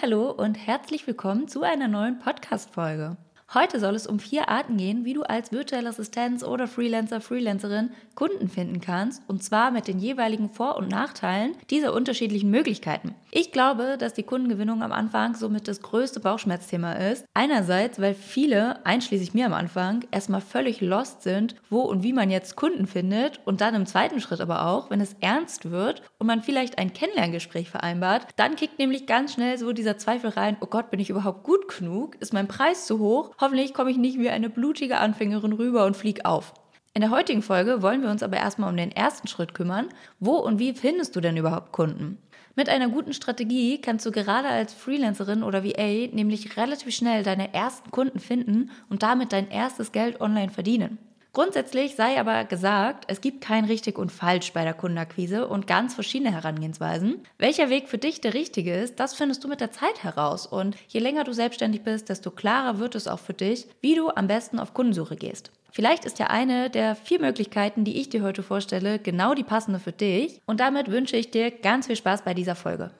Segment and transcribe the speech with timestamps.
[0.00, 3.18] Hallo und herzlich willkommen zu einer neuen Podcast Folge.
[3.54, 7.88] Heute soll es um vier Arten gehen, wie du als virtuelle Assistenz oder Freelancer, Freelancerin
[8.14, 13.14] Kunden finden kannst, und zwar mit den jeweiligen Vor- und Nachteilen dieser unterschiedlichen Möglichkeiten.
[13.30, 17.24] Ich glaube, dass die Kundengewinnung am Anfang somit das größte Bauchschmerzthema ist.
[17.32, 22.30] Einerseits, weil viele, einschließlich mir am Anfang, erstmal völlig lost sind, wo und wie man
[22.30, 26.26] jetzt Kunden findet und dann im zweiten Schritt aber auch, wenn es ernst wird und
[26.26, 30.66] man vielleicht ein Kennenlerngespräch vereinbart, dann kickt nämlich ganz schnell so dieser Zweifel rein, oh
[30.66, 32.16] Gott, bin ich überhaupt gut genug?
[32.20, 33.37] Ist mein Preis zu hoch?
[33.40, 36.54] Hoffentlich komme ich nicht wie eine blutige Anfängerin rüber und flieg auf.
[36.92, 39.88] In der heutigen Folge wollen wir uns aber erstmal um den ersten Schritt kümmern.
[40.18, 42.18] Wo und wie findest du denn überhaupt Kunden?
[42.56, 47.54] Mit einer guten Strategie kannst du gerade als Freelancerin oder VA nämlich relativ schnell deine
[47.54, 50.98] ersten Kunden finden und damit dein erstes Geld online verdienen.
[51.32, 55.94] Grundsätzlich sei aber gesagt, es gibt kein richtig und falsch bei der Kundenakquise und ganz
[55.94, 57.22] verschiedene Herangehensweisen.
[57.38, 60.46] Welcher Weg für dich der richtige ist, das findest du mit der Zeit heraus.
[60.46, 64.08] Und je länger du selbstständig bist, desto klarer wird es auch für dich, wie du
[64.08, 65.52] am besten auf Kundensuche gehst.
[65.70, 69.78] Vielleicht ist ja eine der vier Möglichkeiten, die ich dir heute vorstelle, genau die passende
[69.78, 70.40] für dich.
[70.46, 72.90] Und damit wünsche ich dir ganz viel Spaß bei dieser Folge.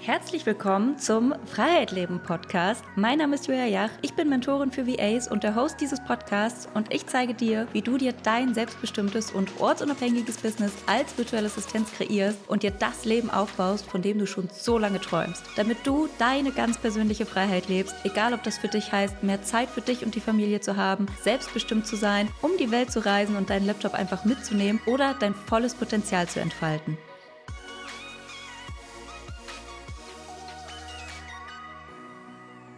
[0.00, 2.84] Herzlich willkommen zum Freiheit leben Podcast.
[2.94, 6.68] Mein Name ist Julia Jach, ich bin Mentorin für VAs und der Host dieses Podcasts
[6.72, 11.90] und ich zeige dir, wie du dir dein selbstbestimmtes und ortsunabhängiges Business als virtuelle Assistenz
[11.92, 16.08] kreierst und dir das Leben aufbaust, von dem du schon so lange träumst, damit du
[16.18, 20.04] deine ganz persönliche Freiheit lebst, egal ob das für dich heißt, mehr Zeit für dich
[20.04, 23.66] und die Familie zu haben, selbstbestimmt zu sein, um die Welt zu reisen und deinen
[23.66, 26.96] Laptop einfach mitzunehmen oder dein volles Potenzial zu entfalten.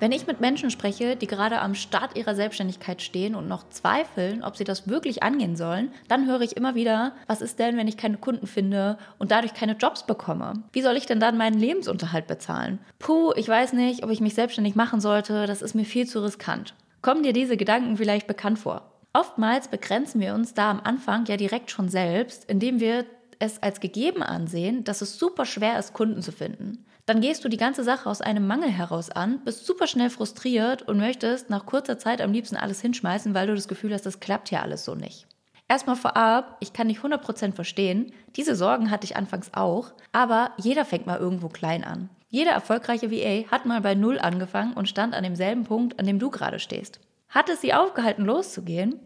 [0.00, 4.42] Wenn ich mit Menschen spreche, die gerade am Start ihrer Selbstständigkeit stehen und noch zweifeln,
[4.42, 7.86] ob sie das wirklich angehen sollen, dann höre ich immer wieder, was ist denn, wenn
[7.86, 10.54] ich keine Kunden finde und dadurch keine Jobs bekomme?
[10.72, 12.78] Wie soll ich denn dann meinen Lebensunterhalt bezahlen?
[12.98, 16.24] Puh, ich weiß nicht, ob ich mich selbstständig machen sollte, das ist mir viel zu
[16.24, 16.72] riskant.
[17.02, 18.90] Kommen dir diese Gedanken vielleicht bekannt vor?
[19.12, 23.04] Oftmals begrenzen wir uns da am Anfang ja direkt schon selbst, indem wir
[23.38, 26.86] es als gegeben ansehen, dass es super schwer ist, Kunden zu finden.
[27.10, 30.82] Dann gehst du die ganze Sache aus einem Mangel heraus an, bist super schnell frustriert
[30.82, 34.20] und möchtest nach kurzer Zeit am liebsten alles hinschmeißen, weil du das Gefühl hast, das
[34.20, 35.26] klappt ja alles so nicht.
[35.66, 40.84] Erstmal vorab, ich kann nicht 100% verstehen, diese Sorgen hatte ich anfangs auch, aber jeder
[40.84, 42.10] fängt mal irgendwo klein an.
[42.28, 46.20] Jeder erfolgreiche VA hat mal bei Null angefangen und stand an demselben Punkt, an dem
[46.20, 47.00] du gerade stehst.
[47.28, 49.00] Hat es sie aufgehalten, loszugehen?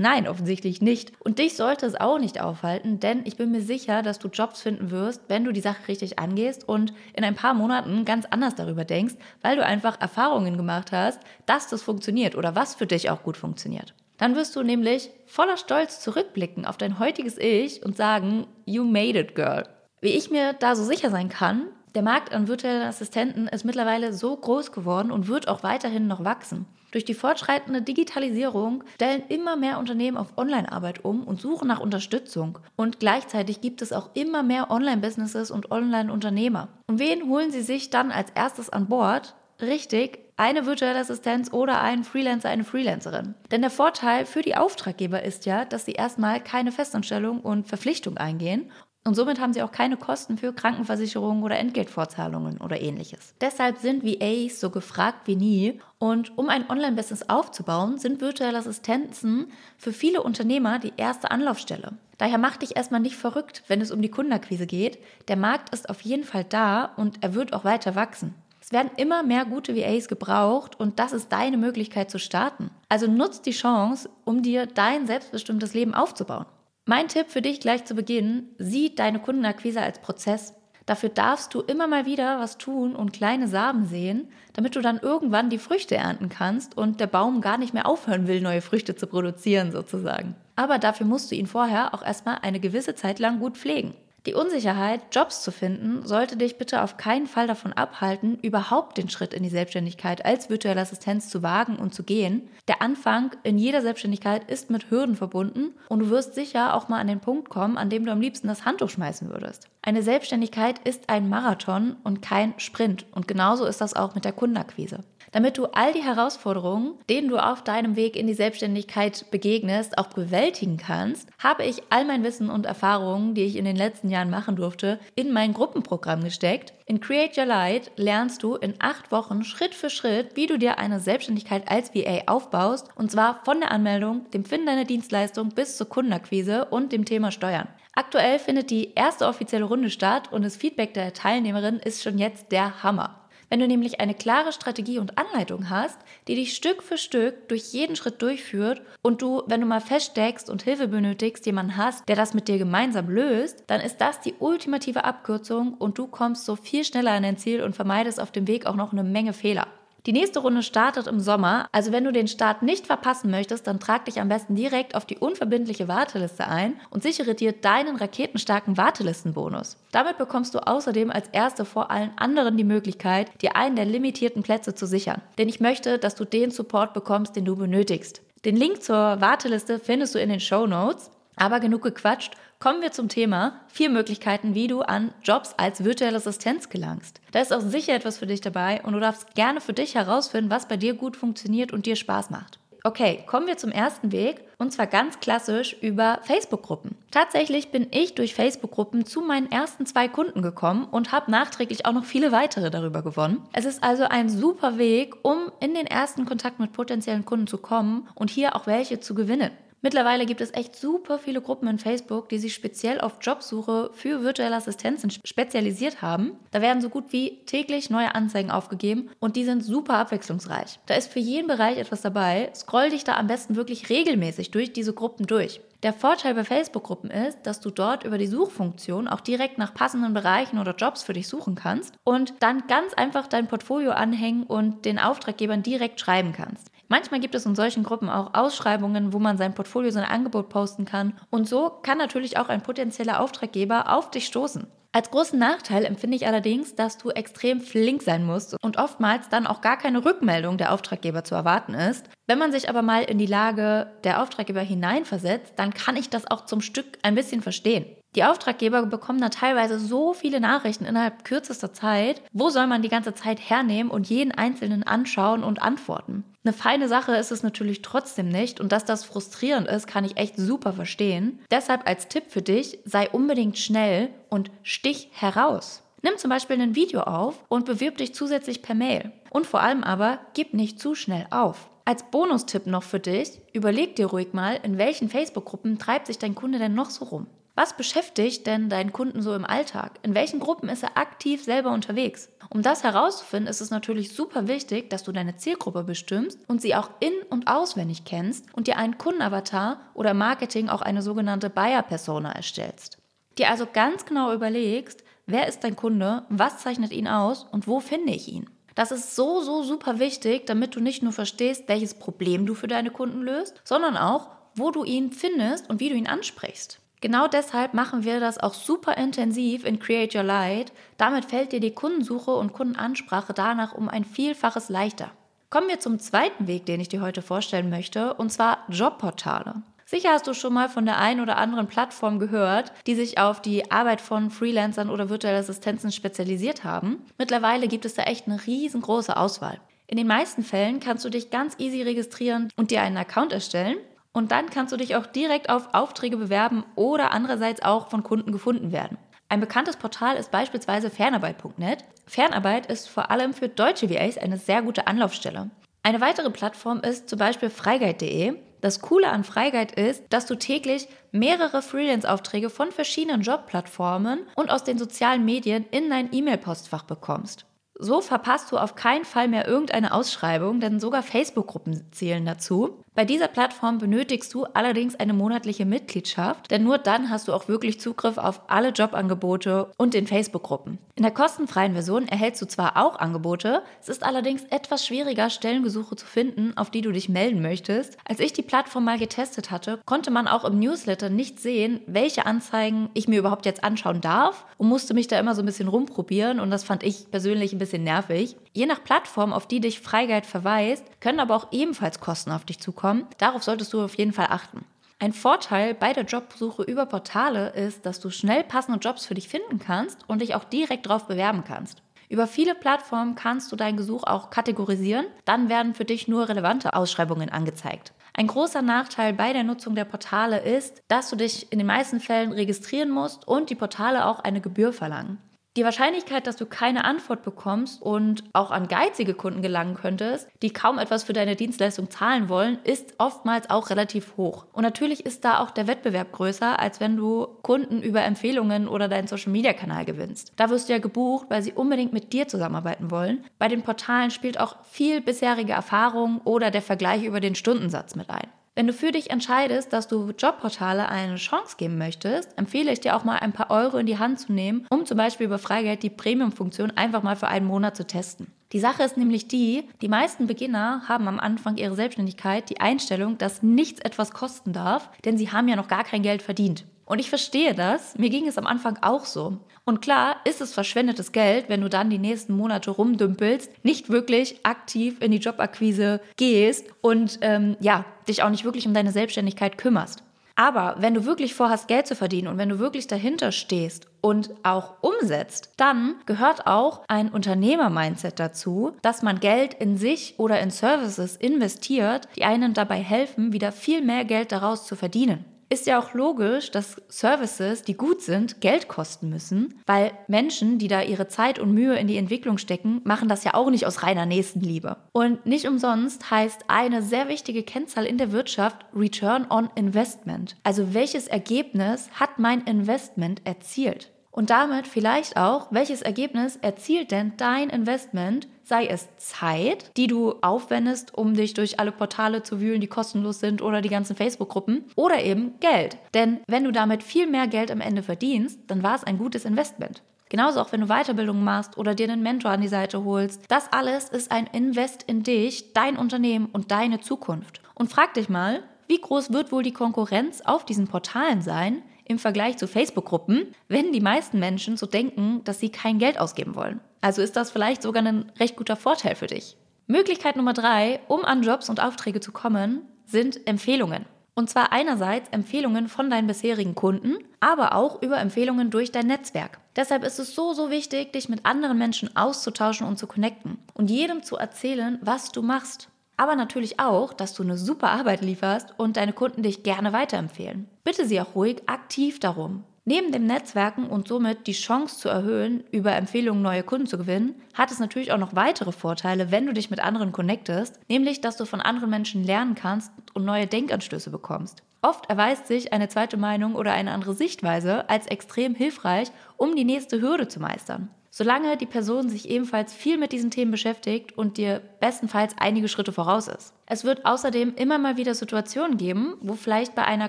[0.00, 1.12] Nein, offensichtlich nicht.
[1.18, 4.62] Und dich sollte es auch nicht aufhalten, denn ich bin mir sicher, dass du Jobs
[4.62, 8.54] finden wirst, wenn du die Sache richtig angehst und in ein paar Monaten ganz anders
[8.54, 13.10] darüber denkst, weil du einfach Erfahrungen gemacht hast, dass das funktioniert oder was für dich
[13.10, 13.92] auch gut funktioniert.
[14.18, 19.18] Dann wirst du nämlich voller Stolz zurückblicken auf dein heutiges Ich und sagen, you made
[19.18, 19.64] it, girl.
[20.00, 21.66] Wie ich mir da so sicher sein kann,
[21.96, 26.22] der Markt an virtuellen Assistenten ist mittlerweile so groß geworden und wird auch weiterhin noch
[26.22, 26.66] wachsen.
[26.90, 32.58] Durch die fortschreitende Digitalisierung stellen immer mehr Unternehmen auf Online-Arbeit um und suchen nach Unterstützung.
[32.76, 36.68] Und gleichzeitig gibt es auch immer mehr Online-Businesses und Online-Unternehmer.
[36.86, 39.34] Und wen holen sie sich dann als erstes an Bord?
[39.60, 43.34] Richtig, eine virtuelle Assistenz oder einen Freelancer, eine Freelancerin.
[43.50, 48.16] Denn der Vorteil für die Auftraggeber ist ja, dass sie erstmal keine Festanstellung und Verpflichtung
[48.16, 48.70] eingehen
[49.04, 53.34] und somit haben sie auch keine Kosten für Krankenversicherungen oder Entgeltvorzahlungen oder ähnliches.
[53.40, 55.80] Deshalb sind VAs so gefragt wie nie.
[55.98, 61.92] Und um ein Online-Business aufzubauen, sind virtuelle Assistenzen für viele Unternehmer die erste Anlaufstelle.
[62.18, 64.98] Daher mach dich erstmal nicht verrückt, wenn es um die Kundenakquise geht.
[65.28, 68.34] Der Markt ist auf jeden Fall da und er wird auch weiter wachsen.
[68.60, 72.70] Es werden immer mehr gute VAs gebraucht und das ist deine Möglichkeit zu starten.
[72.90, 76.44] Also nutzt die Chance, um dir dein selbstbestimmtes Leben aufzubauen.
[76.90, 80.54] Mein Tipp für dich gleich zu Beginn, sieh deine Kundenakquise als Prozess.
[80.86, 84.96] Dafür darfst du immer mal wieder was tun und kleine Samen sehen, damit du dann
[84.96, 88.94] irgendwann die Früchte ernten kannst und der Baum gar nicht mehr aufhören will, neue Früchte
[88.96, 90.34] zu produzieren sozusagen.
[90.56, 93.92] Aber dafür musst du ihn vorher auch erstmal eine gewisse Zeit lang gut pflegen.
[94.28, 99.08] Die Unsicherheit, Jobs zu finden, sollte dich bitte auf keinen Fall davon abhalten, überhaupt den
[99.08, 102.46] Schritt in die Selbstständigkeit als virtuelle Assistenz zu wagen und zu gehen.
[102.68, 107.00] Der Anfang in jeder Selbstständigkeit ist mit Hürden verbunden und du wirst sicher auch mal
[107.00, 109.70] an den Punkt kommen, an dem du am liebsten das Handtuch schmeißen würdest.
[109.80, 114.32] Eine Selbstständigkeit ist ein Marathon und kein Sprint und genauso ist das auch mit der
[114.32, 115.04] Kundenakquise.
[115.32, 120.08] Damit du all die Herausforderungen, denen du auf deinem Weg in die Selbstständigkeit begegnest, auch
[120.08, 124.30] bewältigen kannst, habe ich all mein Wissen und Erfahrungen, die ich in den letzten Jahren
[124.30, 126.72] machen durfte, in mein Gruppenprogramm gesteckt.
[126.86, 130.78] In Create Your Light lernst du in acht Wochen Schritt für Schritt, wie du dir
[130.78, 135.76] eine Selbstständigkeit als VA aufbaust, und zwar von der Anmeldung, dem Finden deiner Dienstleistung bis
[135.76, 137.68] zur Kundenakquise und dem Thema Steuern.
[137.94, 142.52] Aktuell findet die erste offizielle Runde statt und das Feedback der Teilnehmerin ist schon jetzt
[142.52, 143.27] der Hammer.
[143.50, 147.72] Wenn du nämlich eine klare Strategie und Anleitung hast, die dich Stück für Stück durch
[147.72, 152.16] jeden Schritt durchführt und du, wenn du mal feststeckst und Hilfe benötigst, jemanden hast, der
[152.16, 156.56] das mit dir gemeinsam löst, dann ist das die ultimative Abkürzung und du kommst so
[156.56, 159.66] viel schneller an dein Ziel und vermeidest auf dem Weg auch noch eine Menge Fehler.
[160.08, 163.78] Die nächste Runde startet im Sommer, also wenn du den Start nicht verpassen möchtest, dann
[163.78, 168.78] trag dich am besten direkt auf die unverbindliche Warteliste ein und sichere dir deinen raketenstarken
[168.78, 169.76] Wartelistenbonus.
[169.92, 174.42] Damit bekommst du außerdem als Erste vor allen anderen die Möglichkeit, dir einen der limitierten
[174.42, 175.20] Plätze zu sichern.
[175.36, 178.22] Denn ich möchte, dass du den Support bekommst, den du benötigst.
[178.46, 181.10] Den Link zur Warteliste findest du in den Show Notes.
[181.36, 186.16] Aber genug gequatscht Kommen wir zum Thema vier Möglichkeiten, wie du an Jobs als virtuelle
[186.16, 187.20] Assistenz gelangst.
[187.30, 190.50] Da ist auch sicher etwas für dich dabei und du darfst gerne für dich herausfinden,
[190.50, 192.58] was bei dir gut funktioniert und dir Spaß macht.
[192.82, 196.96] Okay, kommen wir zum ersten Weg und zwar ganz klassisch über Facebook-Gruppen.
[197.12, 201.92] Tatsächlich bin ich durch Facebook-Gruppen zu meinen ersten zwei Kunden gekommen und habe nachträglich auch
[201.92, 203.40] noch viele weitere darüber gewonnen.
[203.52, 207.58] Es ist also ein super Weg, um in den ersten Kontakt mit potenziellen Kunden zu
[207.58, 209.52] kommen und hier auch welche zu gewinnen.
[209.80, 214.22] Mittlerweile gibt es echt super viele Gruppen in Facebook, die sich speziell auf Jobsuche für
[214.22, 216.32] virtuelle Assistenzen spezialisiert haben.
[216.50, 220.80] Da werden so gut wie täglich neue Anzeigen aufgegeben und die sind super abwechslungsreich.
[220.86, 222.50] Da ist für jeden Bereich etwas dabei.
[222.54, 225.60] Scroll dich da am besten wirklich regelmäßig durch diese Gruppen durch.
[225.84, 230.12] Der Vorteil bei Facebook-Gruppen ist, dass du dort über die Suchfunktion auch direkt nach passenden
[230.12, 234.84] Bereichen oder Jobs für dich suchen kannst und dann ganz einfach dein Portfolio anhängen und
[234.84, 236.72] den Auftraggebern direkt schreiben kannst.
[236.88, 240.86] Manchmal gibt es in solchen Gruppen auch Ausschreibungen, wo man sein Portfolio, sein Angebot posten
[240.86, 241.12] kann.
[241.30, 244.66] Und so kann natürlich auch ein potenzieller Auftraggeber auf dich stoßen.
[244.90, 249.46] Als großen Nachteil empfinde ich allerdings, dass du extrem flink sein musst und oftmals dann
[249.46, 252.08] auch gar keine Rückmeldung der Auftraggeber zu erwarten ist.
[252.26, 256.30] Wenn man sich aber mal in die Lage der Auftraggeber hineinversetzt, dann kann ich das
[256.30, 257.84] auch zum Stück ein bisschen verstehen.
[258.14, 262.22] Die Auftraggeber bekommen da teilweise so viele Nachrichten innerhalb kürzester Zeit.
[262.32, 266.24] Wo soll man die ganze Zeit hernehmen und jeden einzelnen anschauen und antworten?
[266.42, 270.16] Eine feine Sache ist es natürlich trotzdem nicht und dass das frustrierend ist, kann ich
[270.16, 271.40] echt super verstehen.
[271.50, 275.82] Deshalb als Tipp für dich, sei unbedingt schnell und stich heraus.
[276.02, 279.12] Nimm zum Beispiel ein Video auf und bewirb dich zusätzlich per Mail.
[279.30, 281.68] Und vor allem aber, gib nicht zu schnell auf.
[281.84, 286.34] Als Bonustipp noch für dich, überleg dir ruhig mal, in welchen Facebook-Gruppen treibt sich dein
[286.34, 287.26] Kunde denn noch so rum.
[287.58, 289.98] Was beschäftigt denn deinen Kunden so im Alltag?
[290.04, 292.28] In welchen Gruppen ist er aktiv selber unterwegs?
[292.50, 296.76] Um das herauszufinden, ist es natürlich super wichtig, dass du deine Zielgruppe bestimmst und sie
[296.76, 302.30] auch in- und auswendig kennst und dir einen Kundenavatar oder Marketing auch eine sogenannte Buyer-Persona
[302.30, 302.98] erstellst.
[303.38, 307.80] Dir also ganz genau überlegst, wer ist dein Kunde, was zeichnet ihn aus und wo
[307.80, 308.48] finde ich ihn?
[308.76, 312.68] Das ist so, so super wichtig, damit du nicht nur verstehst, welches Problem du für
[312.68, 316.78] deine Kunden löst, sondern auch, wo du ihn findest und wie du ihn ansprichst.
[317.00, 320.72] Genau deshalb machen wir das auch super intensiv in Create Your Light.
[320.96, 325.10] Damit fällt dir die Kundensuche und Kundenansprache danach um ein Vielfaches leichter.
[325.50, 329.62] Kommen wir zum zweiten Weg, den ich dir heute vorstellen möchte, und zwar Jobportale.
[329.86, 333.40] Sicher hast du schon mal von der einen oder anderen Plattform gehört, die sich auf
[333.40, 337.06] die Arbeit von Freelancern oder virtuellen Assistenzen spezialisiert haben.
[337.16, 339.58] Mittlerweile gibt es da echt eine riesengroße Auswahl.
[339.86, 343.78] In den meisten Fällen kannst du dich ganz easy registrieren und dir einen Account erstellen.
[344.12, 348.32] Und dann kannst du dich auch direkt auf Aufträge bewerben oder andererseits auch von Kunden
[348.32, 348.98] gefunden werden.
[349.28, 351.84] Ein bekanntes Portal ist beispielsweise Fernarbeit.net.
[352.06, 355.50] Fernarbeit ist vor allem für deutsche VAs eine sehr gute Anlaufstelle.
[355.82, 358.34] Eine weitere Plattform ist zum Beispiel Freigeid.de.
[358.60, 364.64] Das Coole an Freigeid ist, dass du täglich mehrere Freelance-Aufträge von verschiedenen Jobplattformen und aus
[364.64, 367.46] den sozialen Medien in dein E-Mail-Postfach bekommst.
[367.80, 372.82] So verpasst du auf keinen Fall mehr irgendeine Ausschreibung, denn sogar Facebook-Gruppen zählen dazu.
[372.94, 377.46] Bei dieser Plattform benötigst du allerdings eine monatliche Mitgliedschaft, denn nur dann hast du auch
[377.46, 380.78] wirklich Zugriff auf alle Jobangebote und den Facebook-Gruppen.
[380.96, 385.94] In der kostenfreien Version erhältst du zwar auch Angebote, es ist allerdings etwas schwieriger, Stellengesuche
[385.94, 387.96] zu finden, auf die du dich melden möchtest.
[388.04, 392.26] Als ich die Plattform mal getestet hatte, konnte man auch im Newsletter nicht sehen, welche
[392.26, 395.68] Anzeigen ich mir überhaupt jetzt anschauen darf und musste mich da immer so ein bisschen
[395.68, 398.36] rumprobieren und das fand ich persönlich ein bisschen nervig.
[398.52, 402.58] Je nach Plattform, auf die dich Freigeid verweist, können aber auch ebenfalls Kosten auf dich
[402.58, 403.06] zukommen bekommen.
[403.18, 404.64] Darauf solltest du auf jeden Fall achten.
[405.00, 409.28] Ein Vorteil bei der Jobsuche über Portale ist, dass du schnell passende Jobs für dich
[409.28, 411.82] finden kannst und dich auch direkt darauf bewerben kannst.
[412.08, 415.06] Über viele Plattformen kannst du dein Gesuch auch kategorisieren.
[415.24, 417.92] Dann werden für dich nur relevante Ausschreibungen angezeigt.
[418.14, 422.00] Ein großer Nachteil bei der Nutzung der Portale ist, dass du dich in den meisten
[422.00, 425.18] Fällen registrieren musst und die Portale auch eine Gebühr verlangen.
[425.58, 430.52] Die Wahrscheinlichkeit, dass du keine Antwort bekommst und auch an geizige Kunden gelangen könntest, die
[430.52, 434.46] kaum etwas für deine Dienstleistung zahlen wollen, ist oftmals auch relativ hoch.
[434.52, 438.86] Und natürlich ist da auch der Wettbewerb größer, als wenn du Kunden über Empfehlungen oder
[438.86, 440.32] deinen Social-Media-Kanal gewinnst.
[440.36, 443.24] Da wirst du ja gebucht, weil sie unbedingt mit dir zusammenarbeiten wollen.
[443.40, 448.10] Bei den Portalen spielt auch viel bisherige Erfahrung oder der Vergleich über den Stundensatz mit
[448.10, 448.28] ein.
[448.58, 452.96] Wenn du für dich entscheidest, dass du Jobportale eine Chance geben möchtest, empfehle ich dir
[452.96, 455.84] auch mal ein paar Euro in die Hand zu nehmen, um zum Beispiel über Freigeld
[455.84, 458.32] die Premium-Funktion einfach mal für einen Monat zu testen.
[458.50, 463.16] Die Sache ist nämlich die, die meisten Beginner haben am Anfang ihrer Selbstständigkeit die Einstellung,
[463.16, 466.64] dass nichts etwas kosten darf, denn sie haben ja noch gar kein Geld verdient.
[466.88, 467.98] Und ich verstehe das.
[467.98, 469.36] Mir ging es am Anfang auch so.
[469.66, 474.40] Und klar ist es verschwendetes Geld, wenn du dann die nächsten Monate rumdümpelst, nicht wirklich
[474.42, 479.58] aktiv in die Jobakquise gehst und ähm, ja, dich auch nicht wirklich um deine Selbstständigkeit
[479.58, 480.02] kümmerst.
[480.34, 484.30] Aber wenn du wirklich vorhast, Geld zu verdienen und wenn du wirklich dahinter stehst und
[484.42, 490.50] auch umsetzt, dann gehört auch ein Unternehmer-Mindset dazu, dass man Geld in sich oder in
[490.50, 495.78] Services investiert, die einen dabei helfen, wieder viel mehr Geld daraus zu verdienen ist ja
[495.78, 501.08] auch logisch, dass Services, die gut sind, Geld kosten müssen, weil Menschen, die da ihre
[501.08, 504.76] Zeit und Mühe in die Entwicklung stecken, machen das ja auch nicht aus reiner Nächstenliebe.
[504.92, 510.36] Und nicht umsonst heißt eine sehr wichtige Kennzahl in der Wirtschaft Return on Investment.
[510.44, 513.90] Also welches Ergebnis hat mein Investment erzielt?
[514.10, 520.14] Und damit vielleicht auch, welches Ergebnis erzielt denn dein Investment, sei es Zeit, die du
[520.22, 524.64] aufwendest, um dich durch alle Portale zu wühlen, die kostenlos sind oder die ganzen Facebook-Gruppen,
[524.74, 525.76] oder eben Geld.
[525.92, 529.26] Denn wenn du damit viel mehr Geld am Ende verdienst, dann war es ein gutes
[529.26, 529.82] Investment.
[530.08, 533.22] Genauso auch wenn du Weiterbildung machst oder dir einen Mentor an die Seite holst.
[533.28, 537.42] Das alles ist ein Invest in dich, dein Unternehmen und deine Zukunft.
[537.54, 541.98] Und frag dich mal, wie groß wird wohl die Konkurrenz auf diesen Portalen sein, im
[541.98, 546.60] Vergleich zu Facebook-Gruppen, wenn die meisten Menschen so denken, dass sie kein Geld ausgeben wollen.
[546.80, 549.36] Also ist das vielleicht sogar ein recht guter Vorteil für dich.
[549.66, 553.84] Möglichkeit Nummer drei, um an Jobs und Aufträge zu kommen, sind Empfehlungen.
[554.14, 559.38] Und zwar einerseits Empfehlungen von deinen bisherigen Kunden, aber auch über Empfehlungen durch dein Netzwerk.
[559.54, 563.70] Deshalb ist es so, so wichtig, dich mit anderen Menschen auszutauschen und zu connecten und
[563.70, 565.68] jedem zu erzählen, was du machst
[565.98, 570.48] aber natürlich auch, dass du eine super Arbeit lieferst und deine Kunden dich gerne weiterempfehlen.
[570.64, 572.44] Bitte sie auch ruhig aktiv darum.
[572.70, 577.14] Neben dem Netzwerken und somit die Chance zu erhöhen, über Empfehlungen neue Kunden zu gewinnen,
[577.32, 581.16] hat es natürlich auch noch weitere Vorteile, wenn du dich mit anderen connectest, nämlich dass
[581.16, 584.42] du von anderen Menschen lernen kannst und neue Denkanstöße bekommst.
[584.60, 589.46] Oft erweist sich eine zweite Meinung oder eine andere Sichtweise als extrem hilfreich, um die
[589.46, 590.68] nächste Hürde zu meistern
[590.98, 595.72] solange die Person sich ebenfalls viel mit diesen Themen beschäftigt und dir bestenfalls einige Schritte
[595.72, 596.34] voraus ist.
[596.44, 599.88] Es wird außerdem immer mal wieder Situationen geben, wo vielleicht bei einer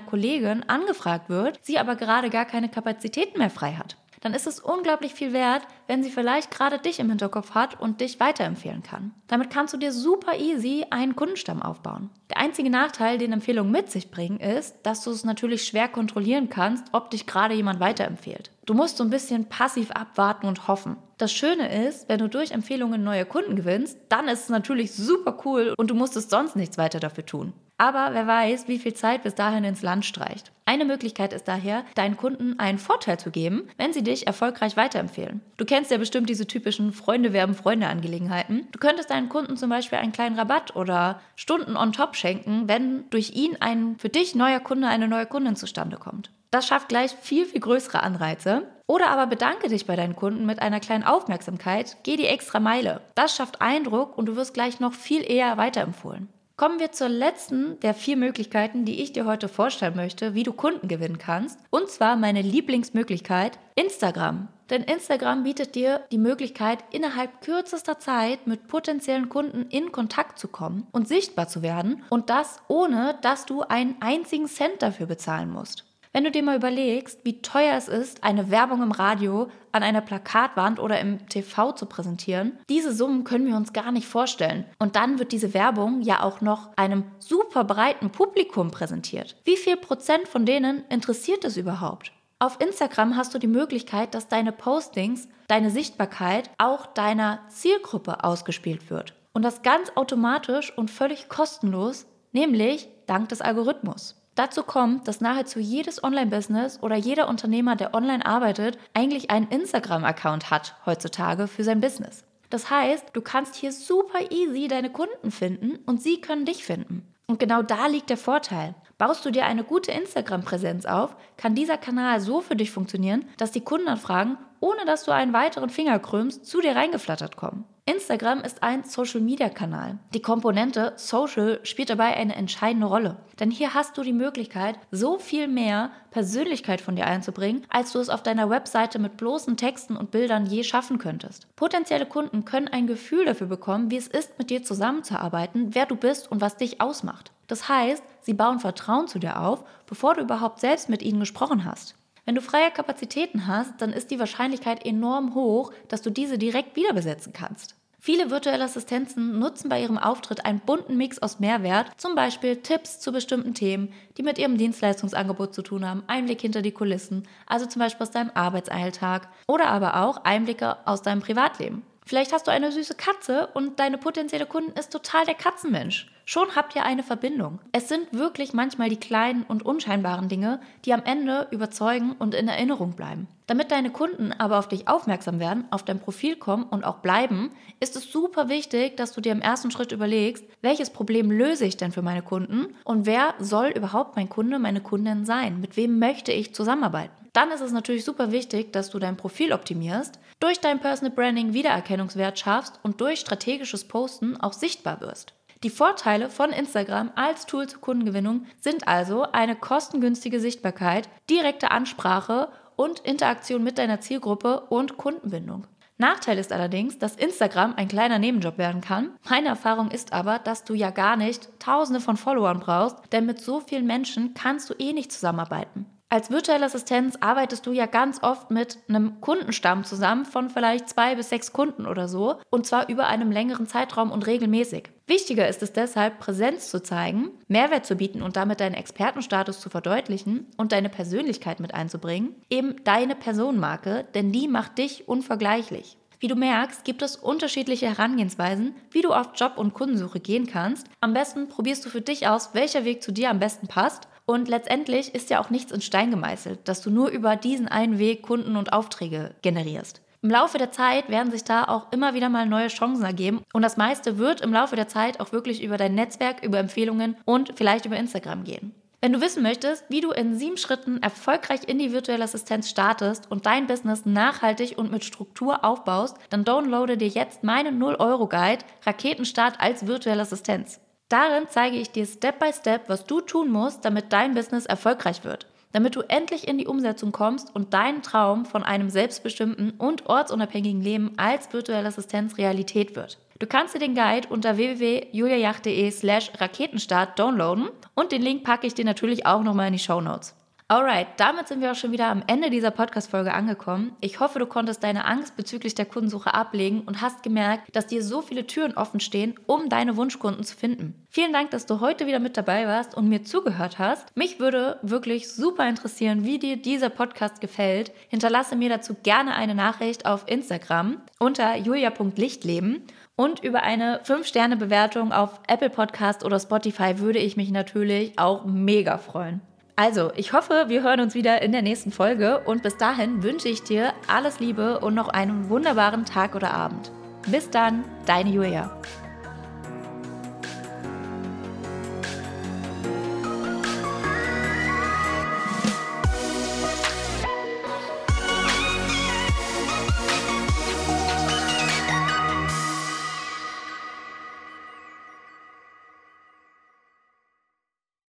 [0.00, 4.60] Kollegin angefragt wird, sie aber gerade gar keine Kapazitäten mehr frei hat dann ist es
[4.60, 9.12] unglaublich viel wert, wenn sie vielleicht gerade dich im Hinterkopf hat und dich weiterempfehlen kann.
[9.26, 12.10] Damit kannst du dir super easy einen Kundenstamm aufbauen.
[12.28, 16.50] Der einzige Nachteil, den Empfehlungen mit sich bringen, ist, dass du es natürlich schwer kontrollieren
[16.50, 18.50] kannst, ob dich gerade jemand weiterempfiehlt.
[18.66, 20.96] Du musst so ein bisschen passiv abwarten und hoffen.
[21.18, 25.38] Das Schöne ist, wenn du durch Empfehlungen neue Kunden gewinnst, dann ist es natürlich super
[25.44, 27.52] cool und du musstest sonst nichts weiter dafür tun.
[27.78, 30.52] Aber wer weiß, wie viel Zeit bis dahin ins Land streicht.
[30.66, 35.40] Eine Möglichkeit ist daher, deinen Kunden einen Vorteil zu geben, wenn sie dich erfolgreich weiterempfehlen.
[35.56, 38.68] Du kennst ja bestimmt diese typischen Freunde werben Freunde Angelegenheiten.
[38.70, 43.08] Du könntest deinen Kunden zum Beispiel einen kleinen Rabatt oder Stunden on top schenken, wenn
[43.08, 46.30] durch ihn ein für dich neuer Kunde, eine neue Kundin zustande kommt.
[46.50, 48.66] Das schafft gleich viel, viel größere Anreize.
[48.88, 53.00] Oder aber bedanke dich bei deinen Kunden mit einer kleinen Aufmerksamkeit, geh die extra Meile.
[53.14, 56.28] Das schafft Eindruck und du wirst gleich noch viel eher weiterempfohlen.
[56.56, 60.52] Kommen wir zur letzten der vier Möglichkeiten, die ich dir heute vorstellen möchte, wie du
[60.52, 61.58] Kunden gewinnen kannst.
[61.70, 64.48] Und zwar meine Lieblingsmöglichkeit, Instagram.
[64.68, 70.48] Denn Instagram bietet dir die Möglichkeit, innerhalb kürzester Zeit mit potenziellen Kunden in Kontakt zu
[70.48, 72.02] kommen und sichtbar zu werden.
[72.10, 75.84] Und das ohne, dass du einen einzigen Cent dafür bezahlen musst.
[76.12, 80.00] Wenn du dir mal überlegst, wie teuer es ist, eine Werbung im Radio, an einer
[80.00, 84.64] Plakatwand oder im TV zu präsentieren, diese Summen können wir uns gar nicht vorstellen.
[84.80, 89.36] Und dann wird diese Werbung ja auch noch einem super breiten Publikum präsentiert.
[89.44, 92.10] Wie viel Prozent von denen interessiert es überhaupt?
[92.40, 98.90] Auf Instagram hast du die Möglichkeit, dass deine Postings, deine Sichtbarkeit auch deiner Zielgruppe ausgespielt
[98.90, 99.14] wird.
[99.32, 104.19] Und das ganz automatisch und völlig kostenlos, nämlich dank des Algorithmus.
[104.34, 110.50] Dazu kommt, dass nahezu jedes Online-Business oder jeder Unternehmer, der online arbeitet, eigentlich einen Instagram-Account
[110.50, 112.24] hat heutzutage für sein Business.
[112.48, 117.06] Das heißt, du kannst hier super easy deine Kunden finden und sie können dich finden.
[117.26, 118.74] Und genau da liegt der Vorteil.
[118.98, 123.52] Baust du dir eine gute Instagram-Präsenz auf, kann dieser Kanal so für dich funktionieren, dass
[123.52, 127.64] die Kundenanfragen, ohne dass du einen weiteren Finger krümmst, zu dir reingeflattert kommen.
[127.90, 129.98] Instagram ist ein Social-Media-Kanal.
[130.14, 133.16] Die Komponente Social spielt dabei eine entscheidende Rolle.
[133.40, 137.98] Denn hier hast du die Möglichkeit, so viel mehr Persönlichkeit von dir einzubringen, als du
[137.98, 141.48] es auf deiner Webseite mit bloßen Texten und Bildern je schaffen könntest.
[141.56, 145.96] Potenzielle Kunden können ein Gefühl dafür bekommen, wie es ist, mit dir zusammenzuarbeiten, wer du
[145.96, 147.32] bist und was dich ausmacht.
[147.48, 151.64] Das heißt, sie bauen Vertrauen zu dir auf, bevor du überhaupt selbst mit ihnen gesprochen
[151.64, 151.96] hast.
[152.24, 156.76] Wenn du freie Kapazitäten hast, dann ist die Wahrscheinlichkeit enorm hoch, dass du diese direkt
[156.76, 157.74] wieder besetzen kannst.
[158.02, 162.98] Viele virtuelle Assistenzen nutzen bei ihrem Auftritt einen bunten Mix aus Mehrwert, zum Beispiel Tipps
[162.98, 167.66] zu bestimmten Themen, die mit ihrem Dienstleistungsangebot zu tun haben, Einblick hinter die Kulissen, also
[167.66, 171.82] zum Beispiel aus deinem Arbeitsalltag oder aber auch Einblicke aus deinem Privatleben.
[172.06, 176.10] Vielleicht hast du eine süße Katze und deine potenzielle Kundin ist total der Katzenmensch.
[176.24, 177.60] Schon habt ihr eine Verbindung.
[177.72, 182.48] Es sind wirklich manchmal die kleinen und unscheinbaren Dinge, die am Ende überzeugen und in
[182.48, 183.26] Erinnerung bleiben.
[183.46, 187.50] Damit deine Kunden aber auf dich aufmerksam werden, auf dein Profil kommen und auch bleiben,
[187.80, 191.76] ist es super wichtig, dass du dir im ersten Schritt überlegst, welches Problem löse ich
[191.76, 195.60] denn für meine Kunden und wer soll überhaupt mein Kunde, meine Kundin sein?
[195.60, 197.20] Mit wem möchte ich zusammenarbeiten?
[197.32, 201.52] Dann ist es natürlich super wichtig, dass du dein Profil optimierst, durch dein Personal Branding
[201.52, 205.34] Wiedererkennungswert schaffst und durch strategisches Posten auch sichtbar wirst.
[205.62, 212.48] Die Vorteile von Instagram als Tool zur Kundengewinnung sind also eine kostengünstige Sichtbarkeit, direkte Ansprache
[212.76, 215.66] und Interaktion mit deiner Zielgruppe und Kundenbindung.
[215.98, 219.10] Nachteil ist allerdings, dass Instagram ein kleiner Nebenjob werden kann.
[219.28, 223.38] Meine Erfahrung ist aber, dass du ja gar nicht tausende von Followern brauchst, denn mit
[223.38, 225.84] so vielen Menschen kannst du eh nicht zusammenarbeiten.
[226.12, 231.14] Als virtuelle Assistenz arbeitest du ja ganz oft mit einem Kundenstamm zusammen von vielleicht zwei
[231.14, 234.90] bis sechs Kunden oder so und zwar über einen längeren Zeitraum und regelmäßig.
[235.10, 239.68] Wichtiger ist es deshalb, Präsenz zu zeigen, Mehrwert zu bieten und damit deinen Expertenstatus zu
[239.68, 245.96] verdeutlichen und deine Persönlichkeit mit einzubringen, eben deine Personenmarke, denn die macht dich unvergleichlich.
[246.20, 250.86] Wie du merkst, gibt es unterschiedliche Herangehensweisen, wie du auf Job- und Kundensuche gehen kannst.
[251.00, 254.46] Am besten probierst du für dich aus, welcher Weg zu dir am besten passt und
[254.46, 258.22] letztendlich ist ja auch nichts in Stein gemeißelt, dass du nur über diesen einen Weg
[258.22, 260.02] Kunden und Aufträge generierst.
[260.22, 263.62] Im Laufe der Zeit werden sich da auch immer wieder mal neue Chancen ergeben und
[263.62, 267.54] das meiste wird im Laufe der Zeit auch wirklich über dein Netzwerk, über Empfehlungen und
[267.56, 268.74] vielleicht über Instagram gehen.
[269.00, 273.30] Wenn du wissen möchtest, wie du in sieben Schritten erfolgreich in die virtuelle Assistenz startest
[273.30, 279.58] und dein Business nachhaltig und mit Struktur aufbaust, dann downloade dir jetzt meinen 0-Euro-Guide Raketenstart
[279.58, 280.80] als virtuelle Assistenz.
[281.08, 285.24] Darin zeige ich dir Step by Step, was du tun musst, damit dein Business erfolgreich
[285.24, 285.46] wird.
[285.72, 290.82] Damit du endlich in die Umsetzung kommst und dein Traum von einem selbstbestimmten und ortsunabhängigen
[290.82, 293.18] Leben als virtuelle Assistenz Realität wird.
[293.38, 298.74] Du kannst dir den Guide unter www.juliajach.de slash Raketenstart downloaden und den Link packe ich
[298.74, 300.34] dir natürlich auch nochmal in die Show Notes.
[300.70, 303.90] Alright, damit sind wir auch schon wieder am Ende dieser Podcast-Folge angekommen.
[304.00, 308.04] Ich hoffe, du konntest deine Angst bezüglich der Kundensuche ablegen und hast gemerkt, dass dir
[308.04, 310.94] so viele Türen offen stehen, um deine Wunschkunden zu finden.
[311.08, 314.16] Vielen Dank, dass du heute wieder mit dabei warst und mir zugehört hast.
[314.16, 317.90] Mich würde wirklich super interessieren, wie dir dieser Podcast gefällt.
[318.08, 322.84] Hinterlasse mir dazu gerne eine Nachricht auf Instagram unter julia.lichtleben.
[323.16, 328.96] Und über eine 5-Sterne-Bewertung auf Apple Podcast oder Spotify würde ich mich natürlich auch mega
[328.96, 329.40] freuen.
[329.80, 333.48] Also, ich hoffe, wir hören uns wieder in der nächsten Folge und bis dahin wünsche
[333.48, 336.92] ich dir alles Liebe und noch einen wunderbaren Tag oder Abend.
[337.28, 338.70] Bis dann, deine Julia.